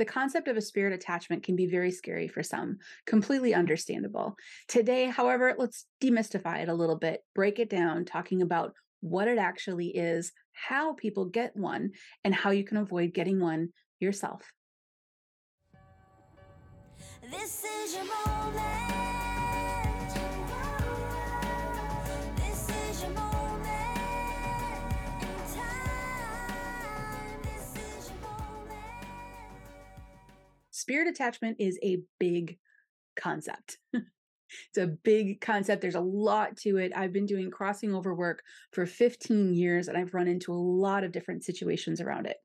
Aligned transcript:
the 0.00 0.04
concept 0.06 0.48
of 0.48 0.56
a 0.56 0.62
spirit 0.62 0.94
attachment 0.94 1.42
can 1.42 1.54
be 1.54 1.66
very 1.66 1.90
scary 1.90 2.26
for 2.26 2.42
some, 2.42 2.78
completely 3.04 3.52
understandable. 3.52 4.34
Today, 4.66 5.04
however, 5.04 5.54
let's 5.58 5.84
demystify 6.02 6.62
it 6.62 6.70
a 6.70 6.74
little 6.74 6.96
bit, 6.96 7.22
break 7.34 7.58
it 7.58 7.68
down, 7.68 8.06
talking 8.06 8.40
about 8.40 8.72
what 9.02 9.28
it 9.28 9.36
actually 9.36 9.88
is, 9.88 10.32
how 10.54 10.94
people 10.94 11.26
get 11.26 11.54
one, 11.54 11.90
and 12.24 12.34
how 12.34 12.48
you 12.48 12.64
can 12.64 12.78
avoid 12.78 13.12
getting 13.12 13.40
one 13.40 13.74
yourself. 13.98 14.50
This 17.30 17.62
is 17.62 17.94
your 17.94 18.04
moment. 18.26 19.19
Spirit 30.90 31.06
attachment 31.06 31.56
is 31.60 31.78
a 31.84 31.98
big 32.18 32.58
concept. 33.14 33.78
it's 33.94 34.78
a 34.78 34.88
big 34.88 35.40
concept. 35.40 35.80
There's 35.80 35.94
a 35.94 36.00
lot 36.00 36.56
to 36.58 36.78
it. 36.78 36.90
I've 36.96 37.12
been 37.12 37.26
doing 37.26 37.48
crossing 37.48 37.94
over 37.94 38.12
work 38.12 38.42
for 38.72 38.84
15 38.86 39.54
years 39.54 39.86
and 39.86 39.96
I've 39.96 40.14
run 40.14 40.26
into 40.26 40.52
a 40.52 40.54
lot 40.54 41.04
of 41.04 41.12
different 41.12 41.44
situations 41.44 42.00
around 42.00 42.26
it. 42.26 42.38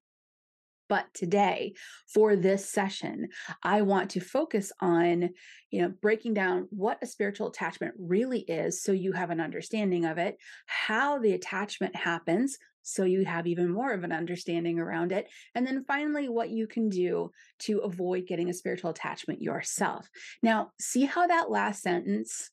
But 0.90 1.08
today, 1.16 1.74
for 2.14 2.36
this 2.36 2.70
session, 2.70 3.30
I 3.64 3.82
want 3.82 4.12
to 4.12 4.20
focus 4.20 4.72
on, 4.80 5.32
you 5.72 5.82
know, 5.82 5.91
breaking 6.00 6.36
down 6.36 6.68
what 6.70 7.00
a 7.02 7.08
spiritual 7.08 7.48
attachment 7.48 7.96
really 7.98 8.41
is 8.41 8.84
so 8.84 8.91
you 8.91 9.12
have 9.14 9.32
an 9.32 9.41
understanding 9.41 10.05
of 10.05 10.20
it, 10.20 10.38
how 10.68 11.18
the 11.18 11.34
attachment 11.34 11.96
happens 11.96 12.60
so 12.88 13.04
you 13.04 13.26
have 13.26 13.48
even 13.48 13.72
more 13.72 13.92
of 13.94 14.04
an 14.04 14.12
understanding 14.12 14.80
around 14.80 15.12
it. 15.12 15.28
And 15.56 15.66
then 15.66 15.84
finally, 15.88 16.30
what 16.30 16.52
you 16.52 16.68
can 16.68 16.88
do 16.88 17.32
to 17.62 17.80
avoid 17.80 18.28
getting 18.28 18.50
a 18.50 18.54
spiritual 18.54 18.92
attachment 18.92 19.42
yourself. 19.42 20.08
Now, 20.44 20.72
see 20.80 21.06
how 21.06 21.26
that 21.26 21.50
last 21.50 21.82
sentence 21.82 22.52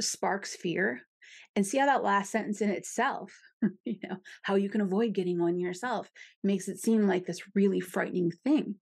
sparks 0.00 0.56
fear? 0.56 1.02
And 1.54 1.66
see 1.66 1.76
how 1.76 1.86
that 1.86 2.02
last 2.02 2.30
sentence 2.30 2.62
in 2.62 2.70
itself, 2.70 3.30
you 3.84 3.98
know, 4.02 4.16
how 4.40 4.54
you 4.54 4.70
can 4.70 4.80
avoid 4.80 5.12
getting 5.12 5.38
one 5.38 5.58
yourself 5.58 6.10
makes 6.42 6.66
it 6.66 6.78
seem 6.78 7.06
like 7.06 7.26
this 7.26 7.42
really 7.54 7.80
frightening 7.80 8.32
thing. 8.44 8.76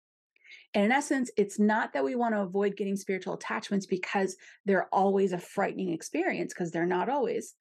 And 0.72 0.84
in 0.84 0.92
essence, 0.92 1.32
it's 1.36 1.58
not 1.58 1.92
that 1.92 2.04
we 2.04 2.14
want 2.14 2.34
to 2.34 2.42
avoid 2.42 2.76
getting 2.76 2.94
spiritual 2.94 3.34
attachments 3.34 3.86
because 3.86 4.36
they're 4.66 4.88
always 4.92 5.32
a 5.32 5.38
frightening 5.38 5.92
experience, 5.92 6.54
because 6.54 6.70
they're 6.70 6.86
not 6.86 7.08
always 7.08 7.54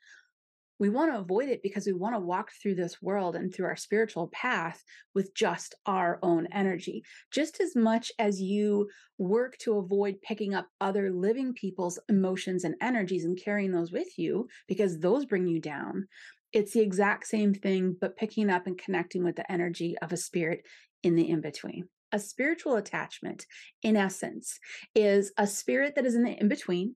we 0.80 0.90
want 0.90 1.12
to 1.12 1.20
avoid 1.20 1.50
it 1.50 1.62
because 1.62 1.86
we 1.86 1.94
want 1.94 2.16
to 2.16 2.20
walk 2.20 2.52
through 2.52 2.76
this 2.76 3.02
world 3.02 3.36
and 3.36 3.54
through 3.54 3.66
our 3.66 3.76
spiritual 3.76 4.30
path 4.30 4.82
with 5.14 5.36
just 5.36 5.76
our 5.86 6.20
own 6.24 6.48
energy. 6.54 7.04
Just 7.32 7.60
as 7.60 7.76
much 7.76 8.12
as 8.18 8.42
you 8.42 8.88
work 9.18 9.58
to 9.60 9.78
avoid 9.78 10.22
picking 10.22 10.54
up 10.54 10.68
other 10.80 11.12
living 11.12 11.54
people's 11.54 12.00
emotions 12.08 12.64
and 12.64 12.76
energies 12.82 13.26
and 13.26 13.38
carrying 13.44 13.72
those 13.72 13.92
with 13.92 14.18
you 14.18 14.48
because 14.68 15.00
those 15.00 15.26
bring 15.26 15.48
you 15.48 15.60
down, 15.60 16.08
it's 16.54 16.74
the 16.74 16.80
exact 16.80 17.28
same 17.28 17.54
thing, 17.54 17.96
but 18.00 18.18
picking 18.18 18.50
up 18.50 18.66
and 18.66 18.78
connecting 18.78 19.24
with 19.24 19.36
the 19.36 19.52
energy 19.52 19.96
of 20.02 20.14
a 20.14 20.18
spirit 20.18 20.62
in 21.04 21.16
the 21.16 21.30
in 21.30 21.42
between. 21.42 21.90
A 22.12 22.20
spiritual 22.20 22.76
attachment, 22.76 23.46
in 23.84 23.96
essence, 23.96 24.60
is 24.96 25.32
a 25.38 25.46
spirit 25.46 25.94
that 25.96 26.06
is 26.06 26.16
in 26.16 26.24
the 26.24 26.32
in 26.40 26.48
between, 26.48 26.96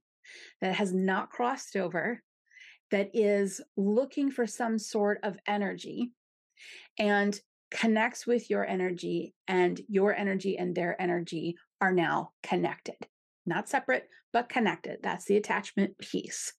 that 0.62 0.74
has 0.76 0.92
not 0.92 1.30
crossed 1.30 1.76
over, 1.76 2.24
that 2.94 3.10
is 3.16 3.60
looking 3.76 4.30
for 4.30 4.46
some 4.46 4.78
sort 4.78 5.20
of 5.24 5.36
energy 5.48 6.12
and 7.00 7.40
connects 7.72 8.28
with 8.28 8.52
your 8.52 8.64
energy, 8.64 9.34
and 9.48 9.82
your 9.90 10.16
energy 10.16 10.60
and 10.60 10.76
their 10.76 10.96
energy 11.02 11.56
are 11.82 11.92
now 11.92 12.30
connected. 12.44 12.96
Not 13.48 13.68
separate, 13.68 14.08
but 14.32 14.48
connected. 14.48 15.00
That's 15.02 15.26
the 15.26 15.38
attachment 15.38 15.98
piece. 15.98 16.54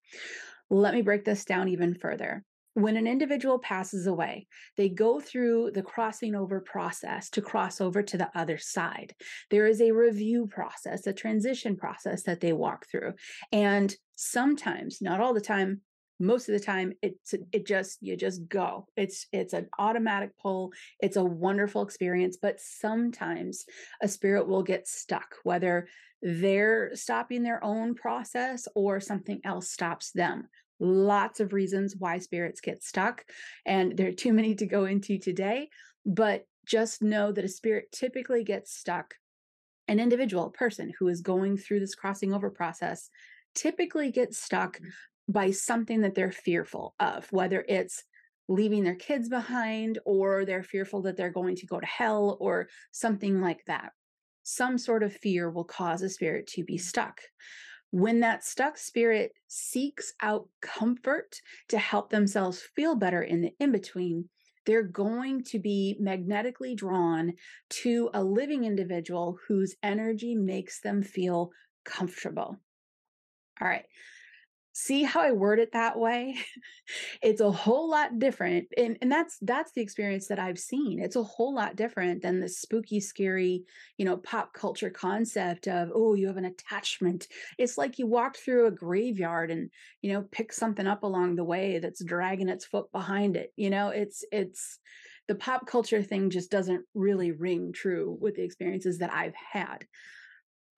Let 0.70 0.92
me 0.92 1.02
break 1.02 1.24
this 1.24 1.44
down 1.44 1.68
even 1.68 1.95
further. 1.95 2.42
When 2.74 2.96
an 2.96 3.06
individual 3.06 3.61
passes 3.61 4.08
away, 4.08 4.48
they 4.77 4.89
go 4.89 5.20
through 5.20 5.70
the 5.70 5.84
crossing 5.84 6.34
over 6.34 6.61
process 6.61 7.30
to 7.30 7.42
cross 7.42 7.80
over 7.80 8.02
to 8.02 8.18
the 8.18 8.30
other 8.34 8.58
side. 8.58 9.14
There 9.52 9.68
is 9.68 9.80
a 9.80 9.92
review 9.92 10.48
process, 10.48 11.06
a 11.06 11.12
transition 11.12 11.77
process 11.77 12.24
that 12.24 12.40
they 12.40 12.52
walk 12.52 12.86
through. 12.90 13.12
And 13.52 13.95
sometimes, 14.16 14.98
not 15.01 15.20
all 15.20 15.33
the 15.33 15.40
time, 15.40 15.83
most 16.20 16.48
of 16.48 16.52
the 16.52 16.64
time 16.64 16.92
it's 17.02 17.35
it 17.52 17.67
just 17.67 17.98
you 18.01 18.17
just 18.17 18.48
go. 18.48 18.86
It's 18.97 19.27
it's 19.33 19.52
an 19.52 19.69
automatic 19.79 20.30
pull. 20.41 20.73
It's 21.01 21.17
a 21.17 21.25
wonderful 21.25 21.83
experience 21.83 22.39
but 22.41 22.61
sometimes 22.61 23.64
a 24.02 24.08
spirit 24.08 24.47
will 24.47 24.63
get 24.63 24.86
stuck 24.86 25.36
whether 25.42 25.89
they're 26.23 26.95
stopping 26.95 27.42
their 27.42 27.63
own 27.63 27.95
process 27.95 28.67
or 28.75 29.01
something 29.01 29.41
else 29.45 29.70
stops 29.70 30.13
them. 30.13 30.48
Lots 30.80 31.41
of 31.41 31.52
reasons 31.52 31.95
why 31.98 32.19
spirits 32.19 32.61
get 32.61 32.83
stuck 32.83 33.25
and 33.67 33.96
there 33.96 34.08
are 34.08 34.13
too 34.13 34.33
many 34.33 34.55
to 34.57 34.67
go 34.67 34.85
into 34.85 35.19
today 35.19 35.69
but 36.07 36.46
just 36.67 37.02
know 37.02 37.33
that 37.33 37.45
a 37.45 37.48
spirit 37.48 37.92
typically 37.92 38.45
gets 38.45 38.75
stuck. 38.75 39.14
An 39.89 40.01
individual 40.01 40.51
person 40.51 40.92
who 40.98 41.08
is 41.08 41.20
going 41.20 41.58
through 41.58 41.81
this 41.81 41.95
crossing 41.95 42.33
over 42.33 42.51
process 42.51 43.11
typically 43.55 44.11
gets 44.11 44.39
stuck 44.39 44.79
mm. 44.79 44.91
By 45.29 45.51
something 45.51 46.02
that 46.02 46.14
they're 46.14 46.33
fearful 46.33 46.95
of, 47.01 47.27
whether 47.30 47.64
it's 47.68 48.05
leaving 48.48 48.85
their 48.85 48.95
kids 48.95 49.29
behind 49.29 49.98
or 50.05 50.45
they're 50.45 50.62
fearful 50.62 51.02
that 51.02 51.17
they're 51.17 51.30
going 51.30 51.57
to 51.57 51.67
go 51.67 51.80
to 51.80 51.86
hell 51.86 52.36
or 52.40 52.68
something 52.92 53.40
like 53.40 53.64
that. 53.67 53.92
Some 54.42 54.77
sort 54.77 55.02
of 55.02 55.17
fear 55.17 55.51
will 55.51 55.64
cause 55.64 56.02
a 56.02 56.11
spirit 56.11 56.46
to 56.48 56.64
be 56.64 56.77
stuck. 56.77 57.20
When 57.90 58.20
that 58.20 58.45
stuck 58.45 58.77
spirit 58.77 59.33
seeks 59.46 60.13
out 60.20 60.48
comfort 60.61 61.40
to 61.68 61.79
help 61.79 62.11
themselves 62.11 62.61
feel 62.61 62.96
better 62.96 63.23
in 63.23 63.40
the 63.40 63.52
in 63.61 63.73
between, 63.73 64.29
they're 64.67 64.83
going 64.83 65.45
to 65.45 65.58
be 65.58 65.96
magnetically 66.01 66.74
drawn 66.74 67.33
to 67.70 68.11
a 68.13 68.23
living 68.23 68.64
individual 68.64 69.39
whose 69.46 69.77
energy 69.83 70.34
makes 70.34 70.80
them 70.80 71.02
feel 71.02 71.51
comfortable. 71.84 72.58
All 73.61 73.68
right 73.68 73.84
see 74.77 75.05
how 75.05 75.20
i 75.20 75.30
word 75.30 75.61
it 75.61 75.73
that 75.73 75.98
way? 75.98 76.36
It's 77.23 77.40
a 77.40 77.51
whole 77.51 77.89
lot 77.89 78.18
different 78.18 78.67
and, 78.77 78.98
and 79.01 79.11
that's 79.11 79.39
that's 79.40 79.73
the 79.73 79.80
experience 79.80 80.27
that 80.29 80.39
i've 80.39 80.58
seen. 80.58 81.01
It's 81.01 81.17
a 81.17 81.23
whole 81.23 81.55
lot 81.55 81.77
different 81.77 82.20
than 82.20 82.40
the 82.40 82.48
spooky 82.48 83.01
scary 83.01 83.64
you 83.96 84.05
know 84.05 84.18
pop 84.18 84.52
culture 84.52 84.90
concept 84.90 85.67
of 85.68 85.90
oh 85.95 86.14
you 86.14 86.27
have 86.27 86.36
an 86.36 86.45
attachment. 86.45 87.29
It's 87.57 87.79
like 87.79 87.98
you 87.98 88.07
walked 88.07 88.39
through 88.39 88.67
a 88.67 88.70
graveyard 88.70 89.51
and 89.51 89.70
you 90.02 90.13
know 90.13 90.23
pick 90.30 90.52
something 90.52 90.86
up 90.86 91.05
along 91.05 91.36
the 91.36 91.45
way 91.45 91.79
that's 91.79 92.05
dragging 92.05 92.48
its 92.48 92.67
foot 92.67 92.90
behind 92.92 93.36
it 93.36 93.52
you 93.57 93.70
know? 93.70 93.89
It's 93.89 94.24
it's 94.33 94.79
the 95.29 95.36
pop 95.36 95.67
culture 95.67 96.02
thing 96.02 96.29
just 96.29 96.51
doesn't 96.51 96.84
really 96.95 97.33
ring 97.33 97.73
true 97.73 98.18
with 98.20 98.34
the 98.34 98.42
experiences 98.42 98.98
that 98.98 99.13
i've 99.13 99.34
had. 99.52 99.86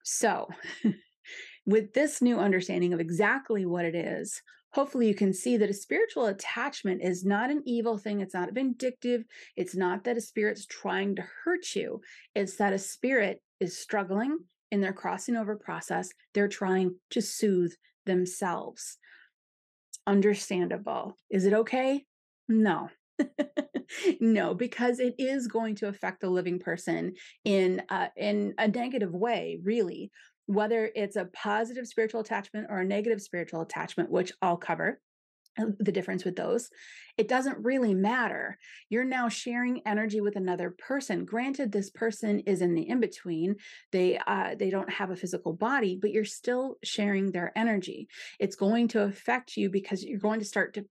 So 0.03 0.47
with 1.67 1.93
this 1.93 2.21
new 2.21 2.39
understanding 2.39 2.93
of 2.93 2.99
exactly 2.99 3.65
what 3.65 3.85
it 3.85 3.93
is, 3.93 4.41
hopefully 4.71 5.07
you 5.07 5.13
can 5.13 5.33
see 5.33 5.57
that 5.57 5.69
a 5.69 5.73
spiritual 5.73 6.27
attachment 6.27 7.01
is 7.03 7.25
not 7.25 7.51
an 7.51 7.61
evil 7.65 7.97
thing. 7.97 8.21
It's 8.21 8.33
not 8.33 8.53
vindictive. 8.53 9.25
It's 9.57 9.75
not 9.75 10.05
that 10.05 10.17
a 10.17 10.21
spirit's 10.21 10.65
trying 10.65 11.17
to 11.17 11.25
hurt 11.43 11.75
you. 11.75 12.01
It's 12.33 12.55
that 12.55 12.73
a 12.73 12.79
spirit 12.79 13.41
is 13.59 13.77
struggling 13.77 14.39
in 14.71 14.79
their 14.79 14.93
crossing 14.93 15.35
over 15.35 15.57
process. 15.57 16.09
They're 16.33 16.47
trying 16.47 16.95
to 17.11 17.21
soothe 17.21 17.73
themselves. 18.05 18.97
Understandable. 20.07 21.17
Is 21.29 21.45
it 21.45 21.53
okay? 21.53 22.05
No. 22.47 22.89
no, 24.21 24.53
because 24.53 24.99
it 24.99 25.15
is 25.17 25.47
going 25.47 25.75
to 25.75 25.87
affect 25.87 26.21
the 26.21 26.29
living 26.29 26.59
person 26.59 27.13
in 27.43 27.81
uh, 27.89 28.07
in 28.15 28.53
a 28.57 28.67
negative 28.67 29.11
way, 29.11 29.59
really 29.63 30.11
whether 30.47 30.89
it's 30.95 31.15
a 31.15 31.25
positive 31.25 31.87
spiritual 31.87 32.21
attachment 32.21 32.67
or 32.69 32.79
a 32.79 32.85
negative 32.85 33.21
spiritual 33.21 33.61
attachment, 33.61 34.09
which 34.09 34.31
I'll 34.41 34.57
cover 34.57 34.99
uh, 35.59 35.65
the 35.79 35.91
difference 35.91 36.25
with 36.25 36.35
those 36.35 36.69
it 37.17 37.27
doesn't 37.27 37.65
really 37.65 37.95
matter. 37.95 38.59
You're 38.89 39.03
now 39.03 39.27
sharing 39.27 39.81
energy 39.87 40.21
with 40.21 40.35
another 40.35 40.69
person. 40.77 41.25
Granted 41.25 41.71
this 41.71 41.89
person 41.89 42.41
is 42.41 42.61
in 42.61 42.75
the 42.75 42.87
in 42.87 42.99
between 42.99 43.55
they 43.91 44.19
uh, 44.27 44.55
they 44.57 44.69
don't 44.69 44.91
have 44.91 45.09
a 45.09 45.15
physical 45.15 45.53
body 45.53 45.97
but 45.99 46.11
you're 46.11 46.25
still 46.25 46.77
sharing 46.83 47.31
their 47.31 47.51
energy. 47.55 48.07
It's 48.39 48.55
going 48.55 48.89
to 48.89 49.01
affect 49.01 49.57
you 49.57 49.69
because 49.69 50.03
you're 50.03 50.19
going 50.19 50.39
to 50.39 50.45
start 50.45 50.75
to 50.75 50.85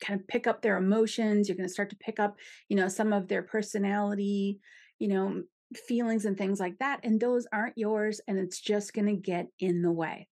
kind 0.00 0.20
of 0.20 0.26
pick 0.28 0.46
up 0.46 0.60
their 0.60 0.76
emotions 0.76 1.48
you're 1.48 1.56
going 1.56 1.68
to 1.68 1.72
start 1.72 1.88
to 1.88 1.96
pick 1.96 2.20
up 2.20 2.36
you 2.68 2.76
know 2.76 2.86
some 2.86 3.14
of 3.14 3.28
their 3.28 3.42
personality 3.42 4.60
you 4.98 5.08
know 5.08 5.42
feelings 5.74 6.24
and 6.24 6.36
things 6.36 6.60
like 6.60 6.78
that. 6.78 7.00
And 7.02 7.20
those 7.20 7.46
aren't 7.52 7.78
yours, 7.78 8.20
and 8.26 8.38
it's 8.38 8.60
just 8.60 8.92
going 8.92 9.06
to 9.06 9.16
get 9.16 9.46
in 9.58 9.82
the 9.82 9.92
way. 9.92 10.28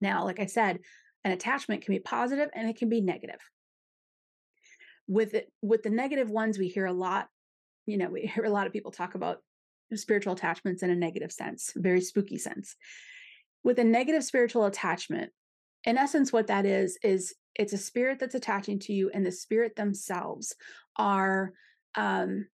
Now, 0.00 0.24
like 0.24 0.40
I 0.40 0.46
said, 0.46 0.80
an 1.24 1.32
attachment 1.32 1.82
can 1.82 1.94
be 1.94 2.00
positive 2.00 2.50
and 2.54 2.68
it 2.68 2.76
can 2.76 2.88
be 2.88 3.00
negative. 3.00 3.40
With 5.08 5.34
it, 5.34 5.50
with 5.62 5.82
the 5.82 5.90
negative 5.90 6.30
ones, 6.30 6.58
we 6.58 6.68
hear 6.68 6.86
a 6.86 6.92
lot, 6.92 7.28
you 7.86 7.96
know, 7.96 8.08
we 8.08 8.22
hear 8.34 8.44
a 8.44 8.50
lot 8.50 8.66
of 8.66 8.72
people 8.72 8.92
talk 8.92 9.14
about 9.14 9.38
spiritual 9.94 10.34
attachments 10.34 10.82
in 10.82 10.90
a 10.90 10.96
negative 10.96 11.32
sense, 11.32 11.72
very 11.76 12.00
spooky 12.00 12.38
sense. 12.38 12.76
With 13.64 13.78
a 13.78 13.84
negative 13.84 14.24
spiritual 14.24 14.66
attachment, 14.66 15.32
in 15.84 15.98
essence, 15.98 16.32
what 16.32 16.48
that 16.48 16.66
is, 16.66 16.98
is 17.02 17.34
it's 17.54 17.72
a 17.72 17.78
spirit 17.78 18.18
that's 18.18 18.34
attaching 18.34 18.78
to 18.80 18.92
you, 18.92 19.10
and 19.12 19.24
the 19.24 19.32
spirit 19.32 19.76
themselves 19.76 20.54
are 20.96 21.52
um 21.94 22.46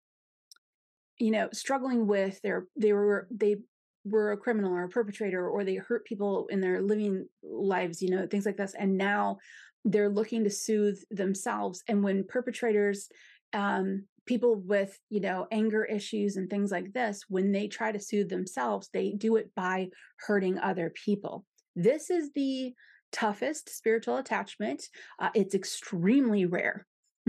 you 1.21 1.31
know 1.31 1.49
struggling 1.53 2.07
with 2.07 2.41
their 2.43 2.67
they 2.77 2.93
were 2.93 3.29
they 3.31 3.57
were 4.05 4.33
a 4.33 4.37
criminal 4.37 4.73
or 4.73 4.85
a 4.85 4.89
perpetrator 4.89 5.49
or 5.49 5.63
they 5.63 5.77
hurt 5.77 6.05
people 6.07 6.47
in 6.51 6.61
their 6.61 6.81
living 6.81 7.27
lives 7.43 8.03
you 8.03 8.11
know 8.11 8.27
things 8.27 8.47
like 8.47 8.57
this 8.57 8.75
and 8.79 8.97
now 8.97 9.39
they're 9.85 10.09
looking 10.09 10.45
to 10.45 10.51
soothe 10.51 10.99
themselves 11.11 11.83
and 11.87 12.03
when 12.03 12.25
perpetrators 12.25 13.09
um 13.53 14.05
people 14.27 14.57
with 14.57 14.99
you 15.09 15.21
know 15.21 15.47
anger 15.51 15.85
issues 15.85 16.37
and 16.37 16.49
things 16.49 16.71
like 16.71 16.93
this 16.93 17.25
when 17.29 17.53
they 17.53 17.67
try 17.67 17.91
to 17.91 17.99
soothe 18.01 18.29
themselves 18.29 18.89
they 18.93 19.13
do 19.13 19.37
it 19.37 19.51
by 19.55 19.89
hurting 20.27 20.59
other 20.59 20.93
people. 21.05 21.45
This 21.75 22.11
is 22.11 22.31
the 22.35 22.73
toughest 23.13 23.77
spiritual 23.77 24.19
attachment 24.19 24.85
uh, 25.19 25.31
it's 25.35 25.57
extremely 25.57 26.47
rare 26.47 26.87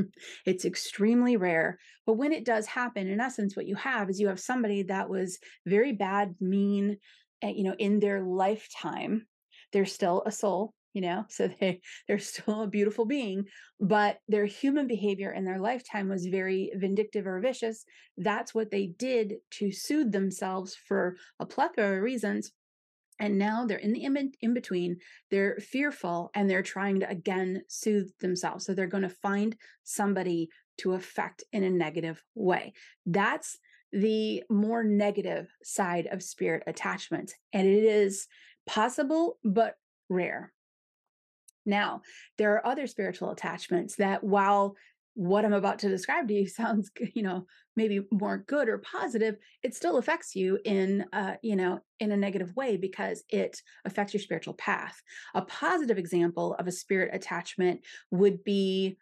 it's 0.46 0.66
extremely 0.66 1.38
rare. 1.38 1.78
But 2.06 2.14
when 2.14 2.32
it 2.32 2.46
does 2.46 2.68
happen, 2.68 3.08
in 3.08 3.20
essence, 3.20 3.56
what 3.56 3.68
you 3.68 3.76
have 3.76 4.10
is 4.10 4.20
you 4.20 4.28
have 4.28 4.40
somebody 4.40 4.84
that 4.84 5.10
was 5.10 5.40
very 5.66 5.94
bad, 5.94 6.36
mean, 6.40 6.98
eh, 7.42 7.54
you 7.56 7.64
know, 7.64 7.76
in 7.78 8.00
their 8.00 8.22
lifetime. 8.24 9.28
They're 9.74 9.86
still 9.86 10.24
a 10.26 10.32
soul, 10.32 10.74
you 10.94 11.02
know, 11.02 11.26
so 11.30 11.50
they 11.60 11.82
they're 12.08 12.20
still 12.20 12.64
a 12.64 12.68
beautiful 12.68 13.06
being, 13.06 13.46
but 13.80 14.18
their 14.28 14.46
human 14.46 14.88
behavior 14.88 15.32
in 15.32 15.46
their 15.46 15.60
lifetime 15.60 16.10
was 16.10 16.26
very 16.26 16.72
vindictive 16.76 17.28
or 17.28 17.40
vicious. 17.40 17.86
That's 18.18 18.54
what 18.54 18.72
they 18.72 18.88
did 18.88 19.36
to 19.60 19.72
soothe 19.72 20.12
themselves 20.12 20.76
for 20.88 21.16
a 21.40 21.46
plethora 21.46 21.98
of 21.98 22.04
reasons 22.04 22.52
and 23.22 23.38
now 23.38 23.66
they're 23.66 23.78
in 23.78 23.94
the 23.94 24.04
in, 24.04 24.54
between 24.54 24.98
they're 25.30 25.58
fearful 25.60 26.32
and 26.34 26.50
they're 26.50 26.64
trying 26.64 27.00
to 27.00 27.10
again 27.10 27.62
soothe 27.70 28.10
themselves 28.20 28.66
so 28.66 28.74
they're 28.74 28.88
going 28.88 29.04
to 29.04 29.10
find 29.10 29.56
somebody 29.84 30.50
to 30.78 30.94
affect 30.94 31.44
in 31.54 31.64
a 31.64 31.70
negative 31.70 32.22
way. 32.36 32.74
That's 33.06 33.60
the 33.94 34.44
more 34.50 34.84
negative 34.84 35.48
side 35.64 36.08
of 36.12 36.24
spirit 36.24 36.64
attachment 36.66 37.34
and 37.54 37.68
it 37.68 37.84
is 37.84 38.28
possible 38.66 39.38
but 39.44 39.76
rare. 40.10 40.52
Now 41.66 42.02
there 42.38 42.54
are 42.56 42.66
other 42.66 42.88
spiritual 42.88 43.32
attachments 43.32 43.96
that 43.98 44.24
while 44.24 44.76
what 45.14 45.46
I'm 45.46 45.54
about 45.54 45.80
to 45.80 45.90
describe 45.90 46.28
to 46.28 46.34
you 46.34 46.48
sounds, 46.48 46.92
you 47.14 47.24
know, 47.24 47.46
maybe 47.76 48.02
more 48.12 48.44
good 48.48 48.68
or 48.70 48.80
positive, 48.80 49.36
it 49.64 49.76
still 49.76 49.98
affects 49.98 50.36
you 50.36 50.60
in, 50.66 51.06
uh, 51.14 51.36
you 51.42 51.56
know, 51.56 51.80
in 52.00 52.12
a 52.12 52.18
negative 52.18 52.56
way 52.56 52.78
because 52.78 53.24
it 53.30 53.62
affects 53.86 54.14
your 54.14 54.22
spiritual 54.22 54.54
path. 54.56 55.02
A 55.34 55.42
positive 55.42 55.98
example 55.98 56.56
of 56.56 56.68
a 56.68 56.72
spirit 56.72 57.12
attachment 57.14 57.82
would 58.12 58.44
be 58.44 58.98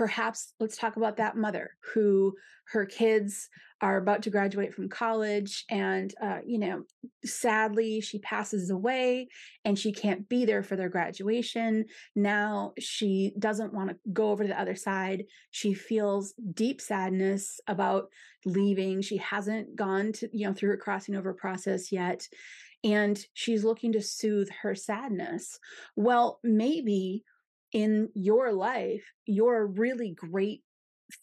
perhaps 0.00 0.54
let's 0.58 0.78
talk 0.78 0.96
about 0.96 1.18
that 1.18 1.36
mother 1.36 1.72
who 1.92 2.34
her 2.72 2.86
kids 2.86 3.50
are 3.82 3.98
about 3.98 4.22
to 4.22 4.30
graduate 4.30 4.72
from 4.72 4.88
college 4.88 5.66
and 5.68 6.14
uh, 6.22 6.38
you 6.46 6.58
know 6.58 6.84
sadly 7.22 8.00
she 8.00 8.18
passes 8.20 8.70
away 8.70 9.28
and 9.66 9.78
she 9.78 9.92
can't 9.92 10.26
be 10.26 10.46
there 10.46 10.62
for 10.62 10.74
their 10.74 10.88
graduation. 10.88 11.84
Now 12.16 12.72
she 12.78 13.34
doesn't 13.38 13.74
want 13.74 13.90
to 13.90 13.96
go 14.10 14.30
over 14.30 14.42
to 14.42 14.48
the 14.48 14.58
other 14.58 14.74
side. 14.74 15.24
She 15.50 15.74
feels 15.74 16.32
deep 16.54 16.80
sadness 16.80 17.60
about 17.66 18.08
leaving. 18.46 19.02
She 19.02 19.18
hasn't 19.18 19.76
gone 19.76 20.12
to 20.14 20.30
you 20.32 20.46
know 20.46 20.54
through 20.54 20.70
her 20.70 20.76
crossing 20.78 21.14
over 21.14 21.34
process 21.34 21.92
yet 21.92 22.26
and 22.82 23.22
she's 23.34 23.64
looking 23.64 23.92
to 23.92 24.00
soothe 24.00 24.48
her 24.62 24.74
sadness. 24.74 25.58
Well 25.94 26.40
maybe 26.42 27.22
in 27.72 28.08
your 28.14 28.52
life 28.52 29.04
you're 29.26 29.58
a 29.58 29.66
really 29.66 30.10
great 30.10 30.62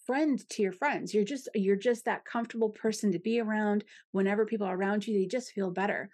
friend 0.06 0.40
to 0.50 0.62
your 0.62 0.72
friends. 0.72 1.14
You're 1.14 1.24
just 1.24 1.50
you're 1.56 1.76
just 1.76 2.06
that 2.06 2.26
comfortable 2.26 2.70
person 2.70 3.12
to 3.12 3.20
be 3.20 3.40
around 3.40 3.84
whenever 4.12 4.46
people 4.46 4.68
are 4.68 4.76
around 4.76 5.08
you 5.08 5.18
they 5.18 5.26
just 5.26 5.52
feel 5.52 5.72
better. 5.72 6.10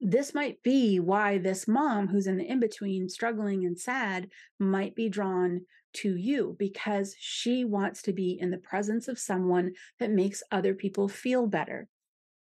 This 0.00 0.34
might 0.34 0.62
be 0.62 1.00
why 1.00 1.38
this 1.38 1.66
mom 1.66 2.08
who's 2.08 2.26
in 2.26 2.36
the 2.36 2.44
in 2.44 2.60
between 2.60 3.08
struggling 3.08 3.64
and 3.64 3.78
sad 3.78 4.28
might 4.58 4.94
be 4.94 5.08
drawn 5.08 5.62
to 5.94 6.16
you 6.16 6.54
because 6.58 7.16
she 7.18 7.64
wants 7.64 8.02
to 8.02 8.12
be 8.12 8.38
in 8.38 8.50
the 8.50 8.58
presence 8.58 9.08
of 9.08 9.18
someone 9.18 9.72
that 9.98 10.10
makes 10.10 10.42
other 10.50 10.74
people 10.74 11.08
feel 11.08 11.46
better 11.46 11.88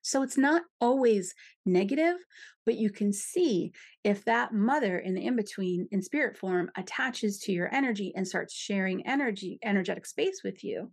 so 0.01 0.21
it's 0.21 0.37
not 0.37 0.63
always 0.79 1.33
negative, 1.65 2.15
but 2.65 2.75
you 2.75 2.89
can 2.89 3.13
see 3.13 3.71
if 4.03 4.25
that 4.25 4.53
mother 4.53 4.97
in 4.97 5.15
the 5.15 5.25
in 5.25 5.35
between 5.35 5.87
in 5.91 6.01
spirit 6.01 6.37
form 6.37 6.69
attaches 6.75 7.39
to 7.39 7.51
your 7.51 7.73
energy 7.73 8.13
and 8.15 8.27
starts 8.27 8.53
sharing 8.53 9.05
energy, 9.07 9.59
energetic 9.63 10.05
space 10.05 10.41
with 10.43 10.63
you. 10.63 10.91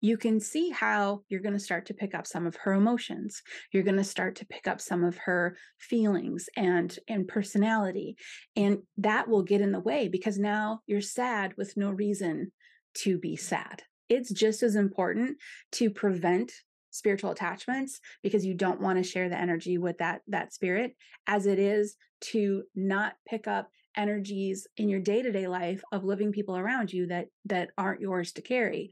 You 0.00 0.16
can 0.16 0.38
see 0.38 0.70
how 0.70 1.22
you're 1.28 1.40
going 1.40 1.54
to 1.54 1.58
start 1.58 1.86
to 1.86 1.94
pick 1.94 2.14
up 2.14 2.24
some 2.26 2.46
of 2.46 2.54
her 2.56 2.72
emotions. 2.72 3.42
You're 3.72 3.82
going 3.82 3.96
to 3.96 4.04
start 4.04 4.36
to 4.36 4.46
pick 4.46 4.68
up 4.68 4.80
some 4.80 5.02
of 5.02 5.16
her 5.18 5.56
feelings 5.78 6.48
and 6.56 6.96
and 7.08 7.26
personality, 7.26 8.16
and 8.54 8.78
that 8.98 9.28
will 9.28 9.42
get 9.42 9.60
in 9.60 9.72
the 9.72 9.80
way 9.80 10.08
because 10.08 10.38
now 10.38 10.80
you're 10.86 11.00
sad 11.00 11.54
with 11.56 11.76
no 11.76 11.90
reason 11.90 12.52
to 12.98 13.18
be 13.18 13.34
sad. 13.34 13.82
It's 14.08 14.30
just 14.30 14.62
as 14.62 14.76
important 14.76 15.38
to 15.72 15.90
prevent 15.90 16.52
spiritual 16.90 17.30
attachments 17.30 18.00
because 18.22 18.44
you 18.44 18.54
don't 18.54 18.80
want 18.80 18.98
to 18.98 19.08
share 19.08 19.28
the 19.28 19.38
energy 19.38 19.78
with 19.78 19.98
that 19.98 20.22
that 20.28 20.52
spirit 20.52 20.96
as 21.26 21.46
it 21.46 21.58
is 21.58 21.96
to 22.20 22.62
not 22.74 23.14
pick 23.28 23.46
up 23.46 23.70
energies 23.96 24.66
in 24.76 24.88
your 24.88 25.00
day-to-day 25.00 25.48
life 25.48 25.82
of 25.92 26.04
living 26.04 26.32
people 26.32 26.56
around 26.56 26.92
you 26.92 27.06
that 27.06 27.26
that 27.44 27.70
aren't 27.76 28.00
yours 28.00 28.32
to 28.32 28.42
carry. 28.42 28.90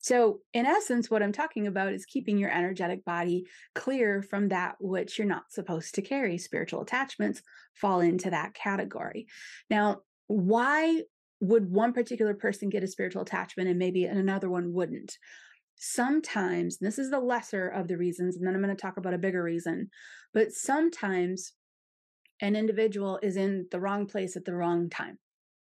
So 0.00 0.40
in 0.54 0.64
essence 0.64 1.10
what 1.10 1.22
i'm 1.22 1.32
talking 1.32 1.66
about 1.66 1.92
is 1.92 2.04
keeping 2.04 2.38
your 2.38 2.50
energetic 2.50 3.04
body 3.04 3.46
clear 3.74 4.22
from 4.22 4.48
that 4.48 4.76
which 4.78 5.18
you're 5.18 5.26
not 5.26 5.50
supposed 5.50 5.94
to 5.94 6.02
carry. 6.02 6.38
Spiritual 6.38 6.82
attachments 6.82 7.42
fall 7.74 8.00
into 8.00 8.30
that 8.30 8.54
category. 8.54 9.26
Now 9.70 10.02
why 10.28 11.02
would 11.40 11.70
one 11.70 11.92
particular 11.92 12.34
person 12.34 12.68
get 12.68 12.82
a 12.82 12.88
spiritual 12.88 13.22
attachment 13.22 13.68
and 13.68 13.78
maybe 13.78 14.04
another 14.04 14.50
one 14.50 14.72
wouldn't 14.72 15.16
sometimes, 15.78 16.78
this 16.78 16.98
is 16.98 17.10
the 17.10 17.20
lesser 17.20 17.68
of 17.68 17.88
the 17.88 17.96
reasons, 17.96 18.36
and 18.36 18.46
then 18.46 18.54
I'm 18.54 18.62
going 18.62 18.74
to 18.74 18.80
talk 18.80 18.96
about 18.96 19.14
a 19.14 19.18
bigger 19.18 19.42
reason, 19.42 19.90
but 20.34 20.52
sometimes 20.52 21.52
an 22.40 22.56
individual 22.56 23.18
is 23.22 23.36
in 23.36 23.66
the 23.70 23.80
wrong 23.80 24.06
place 24.06 24.36
at 24.36 24.44
the 24.44 24.54
wrong 24.54 24.90
time. 24.90 25.18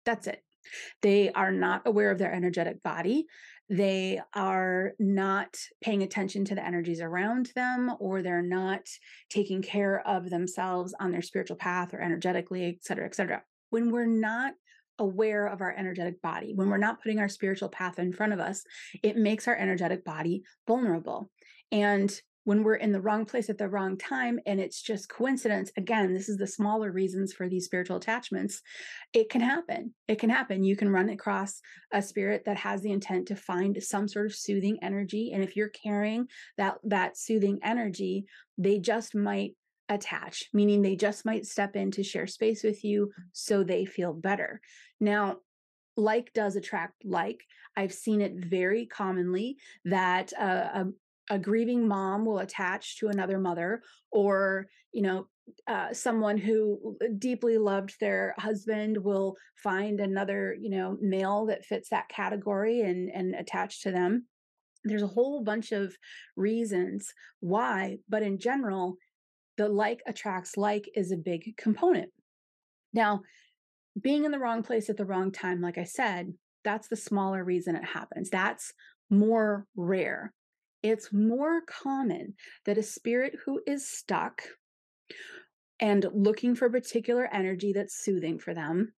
That's 0.05 0.27
it. 0.27 0.43
They 1.01 1.31
are 1.31 1.51
not 1.51 1.81
aware 1.85 2.11
of 2.11 2.19
their 2.19 2.33
energetic 2.33 2.83
body. 2.83 3.25
They 3.69 4.19
are 4.35 4.91
not 4.99 5.57
paying 5.81 6.03
attention 6.03 6.45
to 6.45 6.55
the 6.55 6.65
energies 6.65 7.01
around 7.01 7.51
them, 7.55 7.91
or 7.99 8.21
they're 8.21 8.41
not 8.41 8.81
taking 9.29 9.61
care 9.61 10.05
of 10.07 10.29
themselves 10.29 10.93
on 10.99 11.11
their 11.11 11.21
spiritual 11.21 11.57
path 11.57 11.93
or 11.93 12.01
energetically, 12.01 12.65
et 12.65 12.83
cetera, 12.83 13.05
et 13.05 13.15
cetera. 13.15 13.43
When 13.69 13.91
we're 13.91 14.05
not 14.05 14.53
aware 15.01 15.47
of 15.47 15.61
our 15.61 15.75
energetic 15.75 16.21
body. 16.21 16.53
When 16.55 16.69
we're 16.69 16.77
not 16.77 17.01
putting 17.01 17.19
our 17.19 17.29
spiritual 17.29 17.69
path 17.69 17.99
in 17.99 18.13
front 18.13 18.33
of 18.33 18.39
us, 18.39 18.63
it 19.03 19.17
makes 19.17 19.47
our 19.47 19.55
energetic 19.55 20.05
body 20.05 20.43
vulnerable. 20.67 21.29
And 21.71 22.13
when 22.43 22.63
we're 22.63 22.75
in 22.75 22.91
the 22.91 23.01
wrong 23.01 23.25
place 23.25 23.49
at 23.49 23.57
the 23.57 23.67
wrong 23.67 23.97
time 23.97 24.39
and 24.45 24.59
it's 24.59 24.81
just 24.81 25.09
coincidence 25.09 25.71
again 25.77 26.13
this 26.13 26.27
is 26.27 26.37
the 26.37 26.47
smaller 26.47 26.91
reasons 26.91 27.33
for 27.33 27.47
these 27.47 27.65
spiritual 27.65 27.97
attachments 27.97 28.61
it 29.13 29.29
can 29.29 29.41
happen 29.41 29.93
it 30.07 30.19
can 30.19 30.29
happen 30.29 30.63
you 30.63 30.75
can 30.75 30.89
run 30.89 31.09
across 31.09 31.61
a 31.93 32.01
spirit 32.01 32.43
that 32.45 32.57
has 32.57 32.81
the 32.81 32.91
intent 32.91 33.27
to 33.27 33.35
find 33.35 33.81
some 33.81 34.07
sort 34.07 34.25
of 34.25 34.33
soothing 34.33 34.77
energy 34.81 35.31
and 35.33 35.43
if 35.43 35.55
you're 35.55 35.69
carrying 35.69 36.25
that 36.57 36.77
that 36.83 37.17
soothing 37.17 37.59
energy 37.63 38.25
they 38.57 38.79
just 38.79 39.13
might 39.13 39.51
attach, 39.93 40.49
meaning 40.53 40.81
they 40.81 40.95
just 40.95 41.25
might 41.25 41.45
step 41.45 41.75
in 41.75 41.91
to 41.91 42.03
share 42.03 42.27
space 42.27 42.63
with 42.63 42.83
you 42.83 43.11
so 43.31 43.63
they 43.63 43.85
feel 43.85 44.13
better. 44.13 44.61
Now, 44.99 45.37
like 45.97 46.33
does 46.33 46.55
attract 46.55 47.03
like. 47.03 47.41
I've 47.75 47.93
seen 47.93 48.21
it 48.21 48.33
very 48.35 48.85
commonly 48.85 49.57
that 49.85 50.33
uh, 50.39 50.67
a, 50.73 51.35
a 51.35 51.39
grieving 51.39 51.87
mom 51.87 52.25
will 52.25 52.39
attach 52.39 52.97
to 52.99 53.07
another 53.09 53.39
mother, 53.39 53.83
or, 54.11 54.67
you 54.91 55.01
know, 55.01 55.27
uh, 55.67 55.93
someone 55.93 56.37
who 56.37 56.97
deeply 57.17 57.57
loved 57.57 57.95
their 57.99 58.33
husband 58.37 58.97
will 58.97 59.35
find 59.55 59.99
another, 59.99 60.55
you 60.59 60.69
know, 60.69 60.97
male 61.01 61.45
that 61.47 61.65
fits 61.65 61.89
that 61.89 62.09
category 62.09 62.81
and 62.81 63.09
and 63.09 63.35
attach 63.35 63.81
to 63.83 63.91
them. 63.91 64.25
There's 64.83 65.03
a 65.03 65.07
whole 65.07 65.43
bunch 65.43 65.71
of 65.73 65.95
reasons 66.35 67.13
why, 67.39 67.97
but 68.07 68.23
in 68.23 68.39
general, 68.39 68.97
the 69.61 69.69
like 69.69 70.01
attracts 70.07 70.57
like 70.57 70.89
is 70.95 71.11
a 71.11 71.17
big 71.17 71.55
component. 71.55 72.09
Now, 72.93 73.21
being 74.01 74.25
in 74.25 74.31
the 74.31 74.39
wrong 74.39 74.63
place 74.63 74.89
at 74.89 74.97
the 74.97 75.05
wrong 75.05 75.31
time, 75.31 75.61
like 75.61 75.77
I 75.77 75.83
said, 75.83 76.33
that's 76.63 76.87
the 76.87 76.95
smaller 76.95 77.43
reason 77.43 77.75
it 77.75 77.85
happens. 77.85 78.29
That's 78.29 78.73
more 79.09 79.67
rare. 79.75 80.33
it's 80.83 81.13
more 81.13 81.61
common 81.67 82.33
that 82.65 82.77
a 82.77 82.83
spirit 82.83 83.35
who 83.45 83.61
is 83.67 83.87
stuck 83.87 84.41
and 85.79 86.07
looking 86.11 86.55
for 86.55 86.65
a 86.65 86.71
particular 86.71 87.29
energy 87.31 87.71
that's 87.71 88.03
soothing 88.03 88.39
for 88.39 88.55
them 88.55 88.93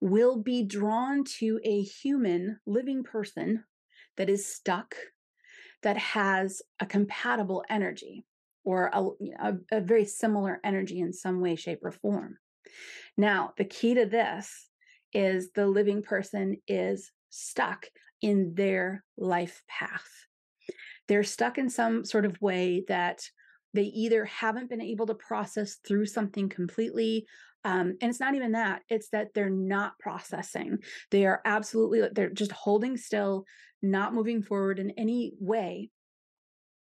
will 0.00 0.42
be 0.42 0.64
drawn 0.64 1.24
to 1.24 1.60
a 1.62 1.82
human 1.82 2.58
living 2.66 3.02
person 3.04 3.64
that 4.16 4.30
is 4.30 4.54
stuck 4.54 4.94
that 5.82 5.98
has 5.98 6.62
a 6.80 6.86
compatible 6.86 7.62
energy 7.68 8.24
or 8.64 8.90
a, 8.92 9.04
a, 9.42 9.54
a, 9.72 9.80
very 9.80 10.04
similar 10.04 10.60
energy 10.64 11.00
in 11.00 11.12
some 11.12 11.40
way 11.40 11.56
shape 11.56 11.80
or 11.82 11.92
form. 11.92 12.36
Now 13.16 13.52
the 13.56 13.64
key 13.64 13.94
to 13.94 14.06
this 14.06 14.68
is 15.12 15.50
the 15.54 15.66
living 15.66 16.02
person 16.02 16.56
is 16.68 17.10
stuck 17.30 17.86
in 18.22 18.54
their 18.54 19.04
life 19.16 19.62
path. 19.68 20.08
They're 21.08 21.24
stuck 21.24 21.58
in 21.58 21.70
some 21.70 22.04
sort 22.04 22.24
of 22.24 22.40
way 22.40 22.84
that 22.88 23.22
they 23.72 23.84
either 23.84 24.24
haven't 24.24 24.68
been 24.68 24.80
able 24.80 25.06
to 25.06 25.14
process 25.14 25.76
through 25.86 26.06
something 26.06 26.48
completely 26.48 27.26
um, 27.64 27.96
and 28.00 28.10
it's 28.10 28.20
not 28.20 28.34
even 28.34 28.52
that 28.52 28.82
it's 28.88 29.10
that 29.10 29.28
they're 29.34 29.50
not 29.50 29.98
processing. 29.98 30.78
They 31.10 31.26
are 31.26 31.42
absolutely 31.44 32.08
they're 32.12 32.30
just 32.30 32.52
holding 32.52 32.96
still 32.96 33.44
not 33.82 34.14
moving 34.14 34.42
forward 34.42 34.78
in 34.78 34.90
any 34.92 35.32
way 35.38 35.90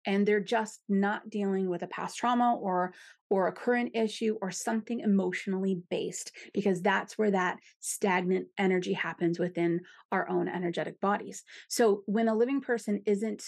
and 0.07 0.27
they're 0.27 0.41
just 0.41 0.81
not 0.89 1.29
dealing 1.29 1.69
with 1.69 1.83
a 1.83 1.89
past 1.89 2.17
trauma 2.17 2.55
or 2.57 2.93
or 3.31 3.47
a 3.47 3.53
current 3.53 3.91
issue 3.95 4.37
or 4.41 4.51
something 4.51 5.01
emotionally 5.01 5.83
based 5.91 6.33
because 6.55 6.81
that's 6.81 7.19
where 7.19 7.31
that 7.31 7.59
stagnant 7.81 8.47
energy 8.57 8.95
happens 8.95 9.39
within 9.39 9.81
our 10.13 10.29
own 10.29 10.49
energetic 10.49 11.01
bodies 11.01 11.43
so 11.69 12.03
when 12.07 12.29
a 12.29 12.35
living 12.35 12.61
person 12.61 13.03
isn't 13.07 13.43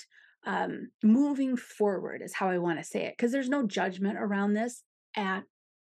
um, 0.47 0.91
moving 1.03 1.57
forward 1.57 2.23
is 2.23 2.35
how 2.35 2.49
I 2.49 2.59
want 2.59 2.79
to 2.79 2.85
say 2.85 3.05
it 3.05 3.15
because 3.17 3.33
there's 3.33 3.49
no 3.49 3.67
judgment 3.67 4.19
around 4.19 4.55
this 4.55 4.83
at 5.17 5.43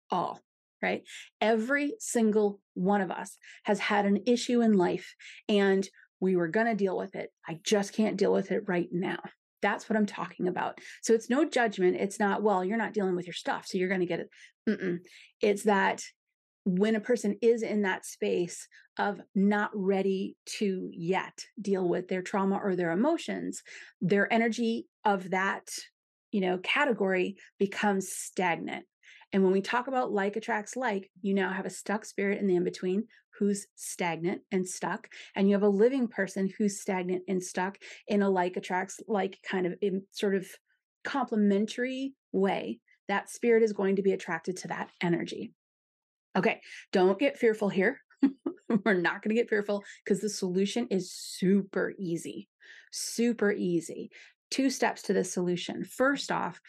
all, 0.09 0.39
right? 0.81 1.03
Every 1.39 1.93
single 1.99 2.59
one 2.73 3.01
of 3.01 3.11
us 3.11 3.37
has 3.63 3.79
had 3.79 4.05
an 4.05 4.23
issue 4.25 4.61
in 4.61 4.73
life 4.73 5.15
and 5.47 5.87
we 6.19 6.35
were 6.35 6.47
going 6.47 6.67
to 6.67 6.75
deal 6.75 6.97
with 6.97 7.15
it. 7.15 7.31
I 7.47 7.59
just 7.63 7.93
can't 7.93 8.17
deal 8.17 8.31
with 8.31 8.51
it 8.51 8.63
right 8.67 8.89
now. 8.91 9.19
That's 9.61 9.89
what 9.89 9.97
I'm 9.97 10.05
talking 10.05 10.47
about. 10.47 10.79
So 11.01 11.13
it's 11.13 11.29
no 11.29 11.47
judgment. 11.47 11.97
It's 11.97 12.19
not, 12.19 12.43
well, 12.43 12.63
you're 12.63 12.77
not 12.77 12.93
dealing 12.93 13.15
with 13.15 13.27
your 13.27 13.33
stuff, 13.33 13.65
so 13.67 13.77
you're 13.77 13.89
going 13.89 14.01
to 14.01 14.07
get 14.07 14.21
it. 14.21 14.29
Mm-mm. 14.69 14.99
It's 15.41 15.63
that 15.63 16.03
when 16.63 16.95
a 16.95 17.01
person 17.01 17.37
is 17.41 17.63
in 17.63 17.83
that 17.83 18.05
space 18.05 18.67
of 18.99 19.19
not 19.33 19.71
ready 19.73 20.35
to 20.45 20.89
yet 20.93 21.45
deal 21.59 21.87
with 21.87 22.07
their 22.07 22.21
trauma 22.21 22.57
or 22.57 22.75
their 22.75 22.91
emotions 22.91 23.63
their 23.99 24.31
energy 24.31 24.85
of 25.03 25.31
that 25.31 25.67
you 26.31 26.41
know 26.41 26.59
category 26.59 27.35
becomes 27.57 28.11
stagnant 28.11 28.85
and 29.33 29.43
when 29.43 29.53
we 29.53 29.61
talk 29.61 29.87
about 29.87 30.11
like 30.11 30.35
attracts 30.35 30.75
like 30.75 31.09
you 31.21 31.33
now 31.33 31.51
have 31.51 31.65
a 31.65 31.69
stuck 31.69 32.05
spirit 32.05 32.39
in 32.39 32.47
the 32.47 32.55
in 32.55 32.63
between 32.63 33.05
who's 33.37 33.67
stagnant 33.75 34.41
and 34.51 34.67
stuck 34.67 35.07
and 35.35 35.47
you 35.47 35.55
have 35.55 35.63
a 35.63 35.69
living 35.69 36.07
person 36.07 36.51
who's 36.57 36.79
stagnant 36.79 37.23
and 37.27 37.41
stuck 37.43 37.77
in 38.07 38.21
a 38.21 38.29
like 38.29 38.57
attracts 38.57 38.99
like 39.07 39.39
kind 39.49 39.65
of 39.65 39.73
in 39.81 40.03
sort 40.11 40.35
of 40.35 40.45
complementary 41.03 42.13
way 42.31 42.79
that 43.07 43.29
spirit 43.29 43.63
is 43.63 43.73
going 43.73 43.95
to 43.95 44.01
be 44.01 44.11
attracted 44.11 44.55
to 44.55 44.67
that 44.67 44.89
energy 45.01 45.53
Okay, 46.37 46.61
don't 46.93 47.19
get 47.19 47.37
fearful 47.37 47.69
here. 47.69 47.99
We're 48.85 48.93
not 48.93 49.21
going 49.21 49.35
to 49.35 49.41
get 49.41 49.49
fearful 49.49 49.83
because 50.03 50.21
the 50.21 50.29
solution 50.29 50.87
is 50.89 51.11
super 51.11 51.93
easy. 51.99 52.47
Super 52.91 53.51
easy. 53.51 54.11
Two 54.49 54.69
steps 54.69 55.01
to 55.03 55.13
the 55.13 55.23
solution. 55.23 55.83
First 55.83 56.31
off, 56.31 56.59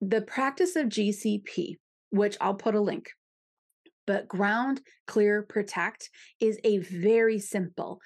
the 0.00 0.22
practice 0.22 0.76
of 0.76 0.88
GCP, 0.88 1.76
which 2.10 2.36
I'll 2.40 2.54
put 2.54 2.74
a 2.74 2.80
link, 2.80 3.10
but 4.06 4.28
ground, 4.28 4.80
clear, 5.06 5.42
protect 5.42 6.10
is 6.40 6.58
a 6.64 6.78
very 6.78 7.38
simple 7.38 8.00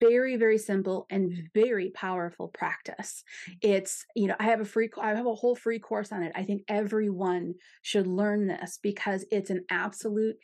very 0.00 0.36
very 0.36 0.58
simple 0.58 1.06
and 1.10 1.32
very 1.54 1.90
powerful 1.90 2.48
practice. 2.48 3.22
It's 3.62 4.04
you 4.14 4.26
know 4.26 4.34
i 4.38 4.44
have 4.44 4.60
a 4.60 4.64
free 4.64 4.90
i 5.00 5.14
have 5.14 5.26
a 5.26 5.34
whole 5.34 5.56
free 5.56 5.78
course 5.78 6.12
on 6.12 6.22
it. 6.22 6.32
I 6.34 6.44
think 6.44 6.62
everyone 6.68 7.54
should 7.82 8.06
learn 8.06 8.46
this 8.46 8.78
because 8.82 9.24
it's 9.30 9.50
an 9.50 9.64
absolute 9.70 10.36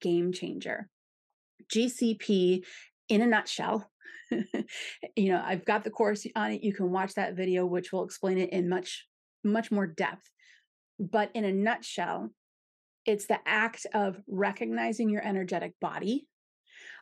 game 0.00 0.32
changer. 0.32 0.88
Gcp 1.72 2.64
in 3.08 3.22
a 3.22 3.26
nutshell. 3.26 3.90
You 5.14 5.30
know 5.30 5.42
i've 5.44 5.64
got 5.64 5.84
the 5.84 5.90
course 5.90 6.26
on 6.34 6.52
it. 6.52 6.62
You 6.62 6.74
can 6.74 6.90
watch 6.90 7.14
that 7.14 7.36
video 7.36 7.64
which 7.64 7.92
will 7.92 8.04
explain 8.04 8.38
it 8.38 8.50
in 8.50 8.68
much 8.68 9.06
much 9.44 9.70
more 9.70 9.86
depth. 9.86 10.28
But 10.98 11.30
in 11.34 11.44
a 11.44 11.52
nutshell 11.52 12.30
it's 13.06 13.26
the 13.26 13.38
act 13.46 13.86
of 13.94 14.20
recognizing 14.26 15.08
your 15.08 15.24
energetic 15.24 15.78
body 15.80 16.26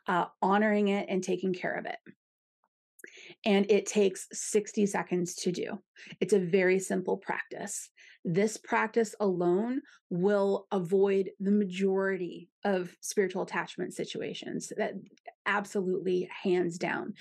uh, 0.07 0.27
honoring 0.43 0.89
it 0.89 1.07
and 1.09 1.23
taking 1.23 1.55
care 1.55 1.75
of 1.75 1.87
it. 1.87 1.97
And 3.45 3.71
it 3.71 3.87
takes 3.87 4.27
60 4.33 4.87
seconds 4.87 5.35
to 5.37 5.53
do. 5.53 5.79
It's 6.21 6.33
a 6.33 6.39
very 6.39 6.79
simple 6.79 7.19
practice. 7.19 7.91
This 8.25 8.57
practice 8.57 9.15
alone 9.21 9.83
will 10.09 10.67
avoid 10.73 11.31
the 11.39 11.51
majority 11.51 12.49
of 12.65 12.97
spiritual 13.03 13.43
attachment 13.43 13.93
situations. 13.93 14.73
That 14.79 14.95
absolutely 15.45 16.29
hands 16.43 16.79
down. 16.79 17.13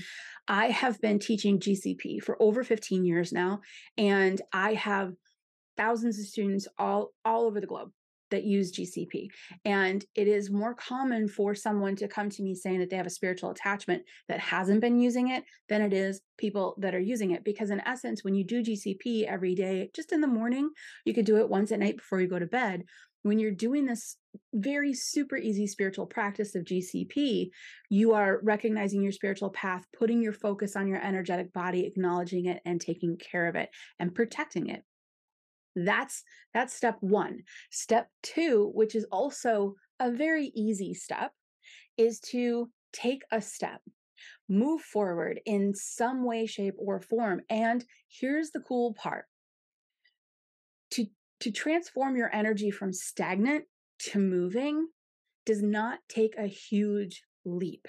I 0.48 0.68
have 0.68 1.02
been 1.02 1.20
teaching 1.20 1.60
GCP 1.60 2.24
for 2.24 2.42
over 2.42 2.64
15 2.64 3.04
years 3.04 3.34
now, 3.34 3.60
and 3.98 4.42
I 4.54 4.76
have 4.76 5.12
thousands 5.76 6.20
of 6.20 6.26
students 6.26 6.68
all 6.78 7.10
all 7.26 7.44
over 7.46 7.60
the 7.60 7.68
globe 7.68 7.92
that 8.34 8.44
use 8.44 8.72
GCP. 8.72 9.28
And 9.64 10.04
it 10.16 10.28
is 10.28 10.50
more 10.50 10.74
common 10.74 11.28
for 11.28 11.54
someone 11.54 11.96
to 11.98 12.08
come 12.08 12.30
to 12.32 12.44
me 12.44 12.56
saying 12.56 12.80
that 12.80 12.90
they 12.90 12.98
have 12.98 13.06
a 13.06 13.12
spiritual 13.12 13.52
attachment 13.52 14.04
that 14.28 14.40
hasn't 14.40 14.82
been 14.82 15.00
using 15.00 15.30
it 15.30 15.44
than 15.70 15.84
it 15.84 15.94
is 15.94 16.22
people 16.38 16.76
that 16.80 16.96
are 16.96 17.00
using 17.00 17.32
it. 17.32 17.44
Because 17.44 17.70
in 17.70 17.80
essence, 17.82 18.24
when 18.24 18.34
you 18.34 18.44
do 18.44 18.64
GCP 18.64 19.26
every 19.26 19.54
day, 19.54 19.92
just 19.96 20.12
in 20.12 20.22
the 20.22 20.28
morning, 20.28 20.70
you 21.06 21.14
could 21.14 21.26
do 21.26 21.38
it 21.38 21.50
once 21.50 21.72
at 21.72 21.80
night 21.80 21.98
before 21.98 22.20
you 22.20 22.28
go 22.28 22.40
to 22.40 22.48
bed. 22.48 22.84
When 23.22 23.40
you're 23.40 23.52
doing 23.52 23.86
this 23.86 24.18
very 24.54 24.94
super 24.94 25.38
easy 25.38 25.68
spiritual 25.68 26.08
practice 26.08 26.56
of 26.56 26.66
GCP, 26.66 27.52
you 27.90 28.14
are 28.14 28.42
recognizing 28.44 29.02
your 29.02 29.14
spiritual 29.14 29.52
path, 29.52 29.86
putting 29.98 30.22
your 30.22 30.34
focus 30.34 30.76
on 30.76 30.88
your 30.88 31.02
energetic 31.02 31.54
body, 31.54 31.86
acknowledging 31.86 32.48
it, 32.48 32.62
and 32.66 32.82
taking 32.82 33.16
care 33.16 33.48
of 33.48 33.56
it 33.56 33.70
and 34.00 34.14
protecting 34.14 34.68
it. 34.68 34.84
That's 35.76 36.24
that's 36.54 36.74
step 36.74 36.98
1. 37.02 37.40
Step 37.72 38.08
2, 38.24 38.72
which 38.74 38.96
is 38.96 39.06
also 39.12 39.76
a 40.00 40.12
very 40.12 40.52
easy 40.56 40.94
step, 40.94 41.32
is 41.98 42.20
to 42.32 42.70
take 42.92 43.24
a 43.32 43.42
step. 43.42 43.82
Move 44.48 44.82
forward 44.82 45.40
in 45.46 45.74
some 45.74 46.26
way 46.26 46.46
shape 46.46 46.76
or 46.78 47.00
form. 47.00 47.42
And 47.50 47.84
here's 48.08 48.52
the 48.52 48.62
cool 48.62 48.94
part. 48.94 49.26
To 50.92 51.06
to 51.42 51.52
transform 51.52 52.16
your 52.16 52.34
energy 52.34 52.72
from 52.72 52.94
stagnant 52.94 53.66
to 54.00 54.20
moving 54.20 54.88
does 55.46 55.62
not 55.62 56.00
take 56.08 56.36
a 56.38 56.48
huge 56.48 57.24
leap. 57.46 57.88